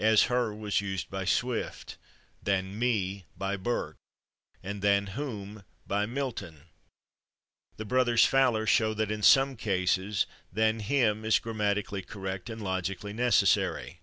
"As 0.00 0.24
/her/" 0.24 0.58
was 0.58 0.80
used 0.80 1.08
by 1.10 1.24
Swift, 1.24 1.96
"than 2.42 2.74
/me/" 2.74 3.26
by 3.38 3.56
Burke, 3.56 3.94
and 4.64 4.82
"than 4.82 5.06
/whom/" 5.06 5.62
by 5.86 6.06
Milton. 6.06 6.64
The 7.76 7.84
brothers 7.84 8.24
Fowler 8.24 8.66
show 8.66 8.92
that, 8.94 9.12
in 9.12 9.22
some 9.22 9.54
cases, 9.54 10.26
"than 10.52 10.80
/him/," 10.80 11.24
is 11.24 11.38
grammatically 11.38 12.02
correct 12.02 12.50
and 12.50 12.60
logically 12.60 13.12
necessary. 13.12 14.00